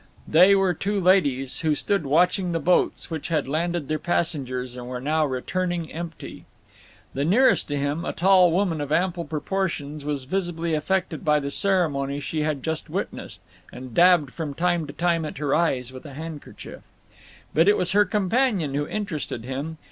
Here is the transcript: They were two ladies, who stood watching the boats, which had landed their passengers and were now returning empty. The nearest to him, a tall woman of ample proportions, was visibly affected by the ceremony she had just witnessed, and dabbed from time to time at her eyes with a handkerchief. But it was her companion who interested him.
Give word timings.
They 0.27 0.55
were 0.55 0.73
two 0.73 0.99
ladies, 0.99 1.59
who 1.59 1.75
stood 1.75 2.07
watching 2.07 2.53
the 2.53 2.59
boats, 2.59 3.11
which 3.11 3.27
had 3.27 3.47
landed 3.47 3.87
their 3.87 3.99
passengers 3.99 4.75
and 4.75 4.87
were 4.87 4.99
now 4.99 5.27
returning 5.27 5.91
empty. 5.93 6.45
The 7.13 7.23
nearest 7.23 7.67
to 7.67 7.77
him, 7.77 8.03
a 8.03 8.11
tall 8.11 8.51
woman 8.51 8.81
of 8.81 8.91
ample 8.91 9.25
proportions, 9.25 10.03
was 10.03 10.23
visibly 10.23 10.73
affected 10.73 11.23
by 11.23 11.39
the 11.39 11.51
ceremony 11.51 12.19
she 12.19 12.41
had 12.41 12.63
just 12.63 12.89
witnessed, 12.89 13.41
and 13.71 13.93
dabbed 13.93 14.31
from 14.31 14.55
time 14.55 14.87
to 14.87 14.93
time 14.93 15.23
at 15.23 15.37
her 15.37 15.53
eyes 15.53 15.93
with 15.93 16.07
a 16.07 16.15
handkerchief. 16.15 16.81
But 17.53 17.67
it 17.67 17.77
was 17.77 17.91
her 17.91 18.03
companion 18.03 18.73
who 18.73 18.87
interested 18.87 19.43
him. 19.43 19.77